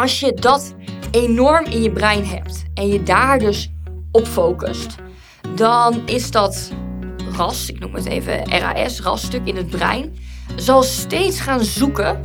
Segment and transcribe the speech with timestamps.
[0.00, 0.74] Als je dat
[1.10, 3.72] enorm in je brein hebt en je daar dus
[4.12, 4.94] op focust,
[5.54, 6.72] dan is dat
[7.36, 10.16] ras, ik noem het even RAS, rasstuk in het brein,
[10.56, 12.20] zal steeds gaan zoeken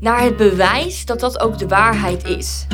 [0.00, 2.66] naar het bewijs dat dat ook de waarheid is.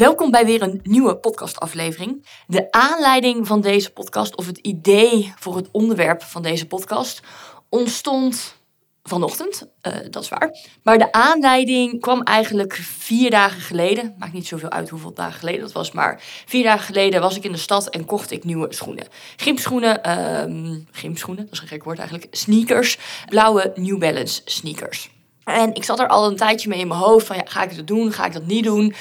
[0.00, 2.26] Welkom bij weer een nieuwe podcastaflevering.
[2.46, 7.20] De aanleiding van deze podcast, of het idee voor het onderwerp van deze podcast,
[7.68, 8.54] ontstond
[9.02, 9.68] vanochtend.
[9.82, 10.56] Uh, dat is waar.
[10.82, 14.14] Maar de aanleiding kwam eigenlijk vier dagen geleden.
[14.18, 15.92] Maakt niet zoveel uit hoeveel dagen geleden dat was.
[15.92, 19.06] Maar vier dagen geleden was ik in de stad en kocht ik nieuwe schoenen.
[19.36, 22.28] Gymschoenen, um, gymschoenen, dat is een gek woord eigenlijk.
[22.30, 25.10] Sneakers, blauwe New Balance sneakers.
[25.44, 27.76] En ik zat er al een tijdje mee in mijn hoofd van ja, ga ik
[27.76, 28.94] dat doen, ga ik dat niet doen?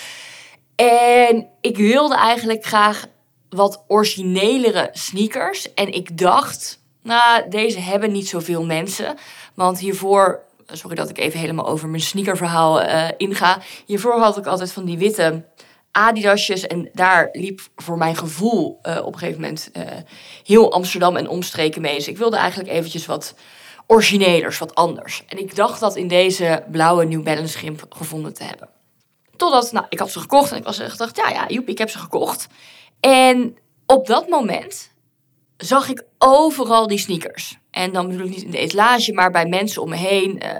[0.85, 3.05] En ik wilde eigenlijk graag
[3.49, 5.73] wat originelere sneakers.
[5.73, 9.17] En ik dacht, nou, deze hebben niet zoveel mensen.
[9.53, 13.61] Want hiervoor, sorry dat ik even helemaal over mijn sneakerverhaal uh, inga.
[13.85, 15.45] Hiervoor had ik altijd van die witte
[15.91, 16.67] Adidasjes.
[16.67, 19.83] En daar liep voor mijn gevoel uh, op een gegeven moment uh,
[20.43, 21.95] heel Amsterdam en omstreken mee.
[21.95, 23.33] Dus ik wilde eigenlijk eventjes wat
[23.87, 25.23] originelers, wat anders.
[25.27, 28.69] En ik dacht dat in deze blauwe New Balance grimp gevonden te hebben.
[29.39, 31.77] Totdat, nou, ik had ze gekocht en ik was echt gedacht, ja, ja, joep, ik
[31.77, 32.47] heb ze gekocht.
[32.99, 34.91] En op dat moment
[35.57, 37.57] zag ik overal die sneakers.
[37.71, 40.41] En dan bedoel ik niet in de etalage, maar bij mensen om me heen.
[40.43, 40.51] Uh,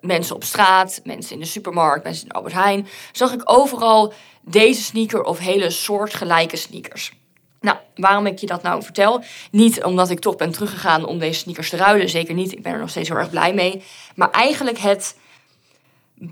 [0.00, 2.86] mensen op straat, mensen in de supermarkt, mensen in Albert Heijn.
[3.12, 7.12] Zag ik overal deze sneaker of hele soortgelijke sneakers.
[7.60, 9.22] Nou, waarom ik je dat nou vertel?
[9.50, 12.08] Niet omdat ik toch ben teruggegaan om deze sneakers te ruilen.
[12.08, 12.52] Zeker niet.
[12.52, 13.82] Ik ben er nog steeds heel erg blij mee.
[14.14, 15.16] Maar eigenlijk het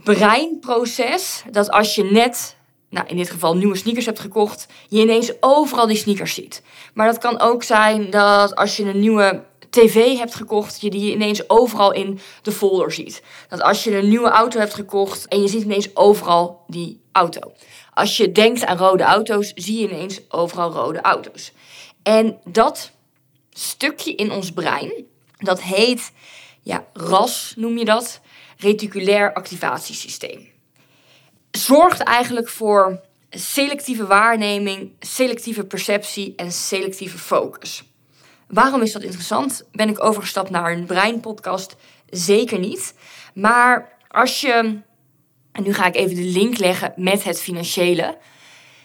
[0.04, 2.56] breinproces dat als je net,
[2.88, 6.62] nou in dit geval nieuwe sneakers hebt gekocht, je ineens overal die sneakers ziet.
[6.94, 11.12] Maar dat kan ook zijn dat als je een nieuwe tv hebt gekocht, je die
[11.12, 13.22] ineens overal in de folder ziet.
[13.48, 17.52] Dat als je een nieuwe auto hebt gekocht en je ziet ineens overal die auto.
[17.94, 21.52] Als je denkt aan rode auto's, zie je ineens overal rode auto's.
[22.02, 22.90] En dat
[23.50, 24.92] stukje in ons brein,
[25.38, 26.12] dat heet,
[26.62, 28.20] ja, RAS noem je dat
[28.62, 30.48] reticulair activatiesysteem.
[31.50, 33.00] Zorgt eigenlijk voor
[33.30, 37.84] selectieve waarneming, selectieve perceptie en selectieve focus.
[38.48, 39.64] Waarom is dat interessant?
[39.72, 41.76] Ben ik overgestapt naar een breinpodcast?
[42.10, 42.94] Zeker niet.
[43.34, 44.80] Maar als je,
[45.52, 48.18] en nu ga ik even de link leggen met het financiële.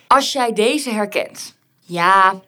[0.07, 2.41] Als jij deze herkent, ja,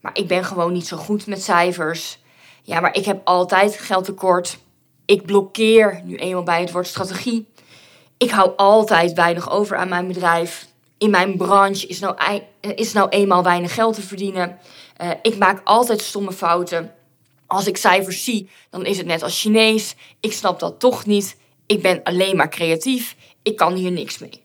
[0.00, 2.18] maar ik ben gewoon niet zo goed met cijfers.
[2.62, 4.58] Ja, maar ik heb altijd geldtekort.
[5.04, 7.46] Ik blokkeer nu eenmaal bij het woord strategie.
[8.16, 10.66] Ik hou altijd weinig over aan mijn bedrijf.
[10.98, 14.58] In mijn branche is nou, is nou eenmaal weinig geld te verdienen.
[15.02, 16.94] Uh, ik maak altijd stomme fouten.
[17.46, 19.94] Als ik cijfers zie, dan is het net als Chinees.
[20.20, 21.36] Ik snap dat toch niet.
[21.66, 23.16] Ik ben alleen maar creatief.
[23.42, 24.42] Ik kan hier niks mee.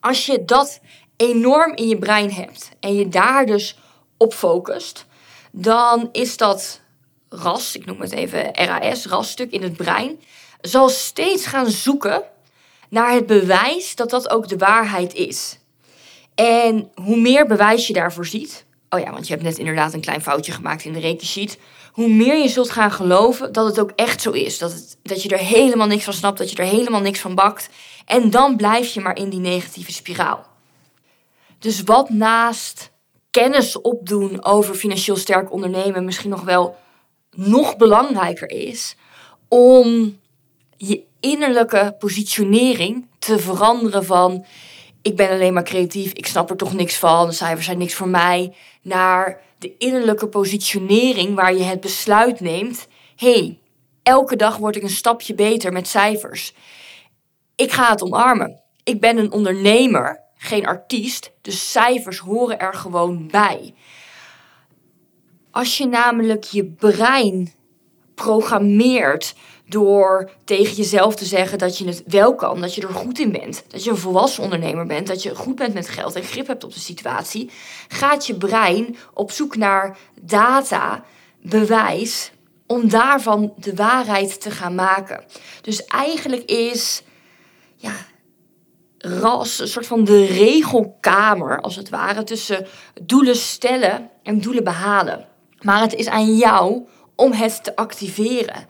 [0.00, 0.80] Als je dat
[1.16, 3.78] enorm in je brein hebt en je daar dus
[4.16, 5.06] op focust,
[5.52, 6.80] dan is dat
[7.30, 10.20] ras, ik noem het even RAS, rasstuk in het brein,
[10.60, 12.22] zal steeds gaan zoeken
[12.88, 15.58] naar het bewijs dat dat ook de waarheid is.
[16.34, 20.00] En hoe meer bewijs je daarvoor ziet, oh ja, want je hebt net inderdaad een
[20.00, 21.58] klein foutje gemaakt in de rekensheet,
[21.92, 24.58] hoe meer je zult gaan geloven dat het ook echt zo is.
[24.58, 27.34] Dat, het, dat je er helemaal niks van snapt, dat je er helemaal niks van
[27.34, 27.68] bakt.
[28.04, 30.46] En dan blijf je maar in die negatieve spiraal.
[31.58, 32.90] Dus wat naast
[33.30, 36.76] kennis opdoen over financieel sterk ondernemen misschien nog wel
[37.36, 38.96] nog belangrijker is
[39.48, 40.18] om
[40.76, 44.44] je innerlijke positionering te veranderen van
[45.02, 47.94] ik ben alleen maar creatief, ik snap er toch niks van, de cijfers zijn niks
[47.94, 53.58] voor mij, naar de innerlijke positionering waar je het besluit neemt, hey,
[54.02, 56.54] elke dag word ik een stapje beter met cijfers.
[57.56, 58.60] Ik ga het omarmen.
[58.84, 63.74] Ik ben een ondernemer, geen artiest, dus cijfers horen er gewoon bij.
[65.50, 67.52] Als je namelijk je brein
[68.14, 69.34] programmeert
[69.66, 73.32] door tegen jezelf te zeggen dat je het wel kan, dat je er goed in
[73.32, 76.46] bent, dat je een volwassen ondernemer bent, dat je goed bent met geld en grip
[76.46, 77.50] hebt op de situatie,
[77.88, 81.04] gaat je brein op zoek naar data,
[81.42, 82.32] bewijs,
[82.66, 85.24] om daarvan de waarheid te gaan maken.
[85.62, 87.02] Dus eigenlijk is
[87.76, 87.92] ja,
[88.98, 92.66] ras een soort van de regelkamer, als het ware, tussen
[93.02, 95.28] doelen stellen en doelen behalen.
[95.62, 98.66] Maar het is aan jou om het te activeren.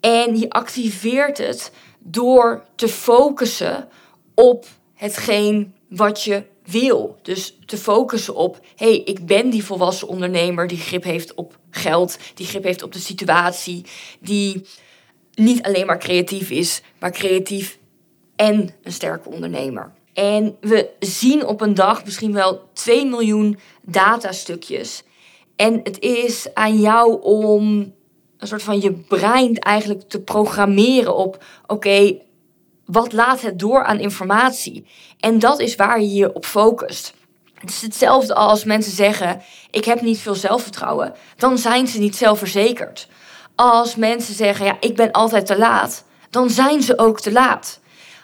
[0.00, 3.88] En je activeert het door te focussen
[4.34, 7.18] op hetgeen wat je wil.
[7.22, 11.58] Dus te focussen op, hé, hey, ik ben die volwassen ondernemer die grip heeft op
[11.70, 13.84] geld, die grip heeft op de situatie,
[14.20, 14.66] die
[15.34, 17.78] niet alleen maar creatief is, maar creatief
[18.36, 19.92] en een sterke ondernemer.
[20.12, 25.02] En we zien op een dag misschien wel 2 miljoen datastukjes.
[25.56, 27.92] En het is aan jou om
[28.38, 32.18] een soort van je brein eigenlijk te programmeren op: oké,
[32.84, 34.86] wat laat het door aan informatie?
[35.20, 37.14] En dat is waar je je op focust.
[37.54, 41.14] Het is hetzelfde als mensen zeggen: Ik heb niet veel zelfvertrouwen.
[41.36, 43.08] Dan zijn ze niet zelfverzekerd.
[43.54, 46.04] Als mensen zeggen: Ja, ik ben altijd te laat.
[46.30, 47.80] Dan zijn ze ook te laat.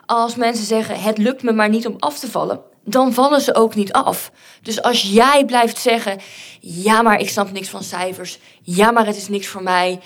[0.06, 2.60] Als mensen zeggen: Het lukt me maar niet om af te vallen.
[2.84, 4.30] Dan vallen ze ook niet af.
[4.62, 6.20] Dus als jij blijft zeggen:
[6.60, 8.38] Ja, maar ik snap niks van cijfers.
[8.62, 10.00] Ja, maar het is niks voor mij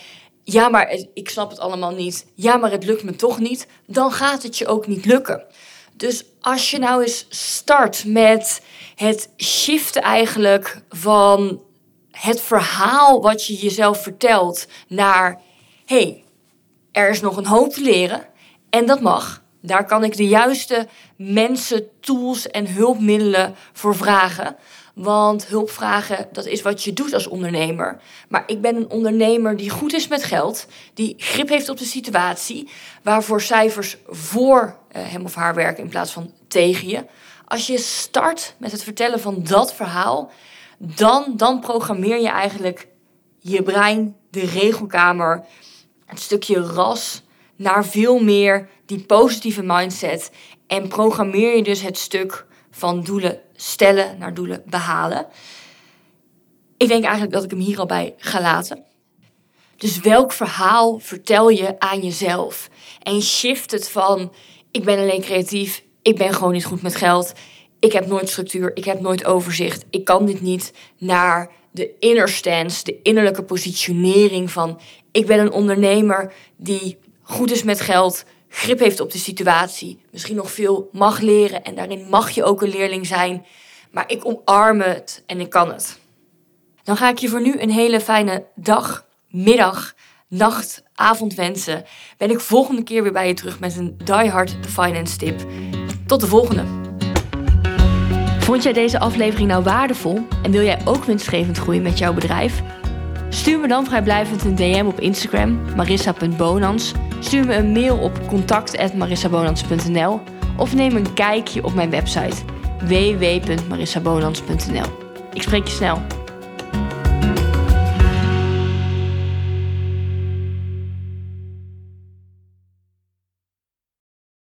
[0.48, 2.26] ja, maar ik snap het allemaal niet.
[2.34, 3.66] Ja, maar het lukt me toch niet.
[3.86, 5.44] Dan gaat het je ook niet lukken.
[5.92, 8.62] Dus als je nou eens start met
[8.94, 11.62] het shiften eigenlijk van
[12.10, 15.40] het verhaal wat je jezelf vertelt naar
[15.86, 16.24] hey,
[16.92, 18.26] er is nog een hoop te leren
[18.70, 19.42] en dat mag.
[19.66, 20.86] Daar kan ik de juiste
[21.16, 24.56] mensen, tools en hulpmiddelen voor vragen.
[24.94, 28.00] Want hulpvragen, dat is wat je doet als ondernemer.
[28.28, 31.84] Maar ik ben een ondernemer die goed is met geld, die grip heeft op de
[31.84, 32.68] situatie,
[33.02, 37.04] waarvoor cijfers voor eh, hem of haar werken in plaats van tegen je.
[37.44, 40.30] Als je start met het vertellen van dat verhaal,
[40.78, 42.88] dan, dan programmeer je eigenlijk
[43.38, 45.44] je brein, de regelkamer,
[46.06, 47.22] een stukje ras
[47.56, 50.30] naar veel meer die positieve mindset.
[50.66, 55.26] En programmeer je dus het stuk van doelen stellen naar doelen behalen.
[56.76, 58.84] Ik denk eigenlijk dat ik hem hier al bij ga laten.
[59.76, 62.68] Dus welk verhaal vertel je aan jezelf?
[63.02, 64.32] En shift het van
[64.70, 67.32] ik ben alleen creatief, ik ben gewoon niet goed met geld,
[67.78, 72.28] ik heb nooit structuur, ik heb nooit overzicht, ik kan dit niet, naar de inner
[72.28, 74.80] stance, de innerlijke positionering van
[75.12, 80.36] ik ben een ondernemer die goed is met geld, grip heeft op de situatie, misschien
[80.36, 83.46] nog veel mag leren en daarin mag je ook een leerling zijn,
[83.90, 85.98] maar ik omarm het en ik kan het.
[86.82, 89.94] Dan ga ik je voor nu een hele fijne dag, middag,
[90.28, 91.84] nacht, avond wensen.
[92.16, 95.40] Ben ik volgende keer weer bij je terug met een Die Hard Finance tip.
[96.06, 96.64] Tot de volgende.
[98.38, 102.62] Vond jij deze aflevering nou waardevol en wil jij ook winstgevend groeien met jouw bedrijf?
[103.28, 110.20] Stuur me dan vrijblijvend een DM op Instagram, marissa.bonans Stuur me een mail op contact.marissabonans.nl
[110.56, 112.36] of neem een kijkje op mijn website
[112.80, 115.04] www.marissabonans.nl.
[115.32, 116.02] Ik spreek je snel.